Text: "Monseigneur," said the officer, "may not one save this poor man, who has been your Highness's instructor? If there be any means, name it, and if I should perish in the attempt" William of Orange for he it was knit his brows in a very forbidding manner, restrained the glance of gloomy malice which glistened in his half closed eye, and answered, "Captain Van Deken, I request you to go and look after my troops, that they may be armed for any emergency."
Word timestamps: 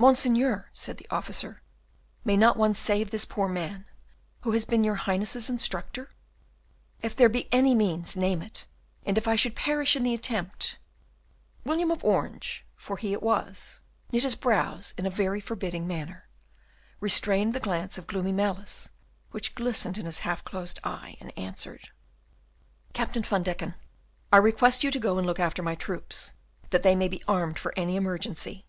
"Monseigneur," 0.00 0.68
said 0.72 0.96
the 0.96 1.06
officer, 1.08 1.62
"may 2.24 2.36
not 2.36 2.56
one 2.56 2.74
save 2.74 3.12
this 3.12 3.24
poor 3.24 3.48
man, 3.48 3.84
who 4.40 4.50
has 4.50 4.64
been 4.64 4.82
your 4.82 4.96
Highness's 4.96 5.48
instructor? 5.48 6.10
If 7.00 7.14
there 7.14 7.28
be 7.28 7.46
any 7.52 7.72
means, 7.72 8.16
name 8.16 8.42
it, 8.42 8.66
and 9.06 9.16
if 9.16 9.28
I 9.28 9.36
should 9.36 9.54
perish 9.54 9.94
in 9.94 10.02
the 10.02 10.14
attempt" 10.14 10.78
William 11.64 11.92
of 11.92 12.02
Orange 12.02 12.66
for 12.74 12.96
he 12.96 13.12
it 13.12 13.22
was 13.22 13.82
knit 14.10 14.24
his 14.24 14.34
brows 14.34 14.94
in 14.98 15.06
a 15.06 15.10
very 15.10 15.40
forbidding 15.40 15.86
manner, 15.86 16.26
restrained 16.98 17.52
the 17.54 17.60
glance 17.60 17.96
of 17.96 18.08
gloomy 18.08 18.32
malice 18.32 18.88
which 19.30 19.54
glistened 19.54 19.96
in 19.96 20.06
his 20.06 20.18
half 20.26 20.42
closed 20.42 20.80
eye, 20.82 21.16
and 21.20 21.30
answered, 21.38 21.90
"Captain 22.94 23.22
Van 23.22 23.44
Deken, 23.44 23.74
I 24.32 24.38
request 24.38 24.82
you 24.82 24.90
to 24.90 24.98
go 24.98 25.18
and 25.18 25.24
look 25.24 25.38
after 25.38 25.62
my 25.62 25.76
troops, 25.76 26.34
that 26.70 26.82
they 26.82 26.96
may 26.96 27.06
be 27.06 27.22
armed 27.28 27.60
for 27.60 27.72
any 27.76 27.94
emergency." 27.94 28.64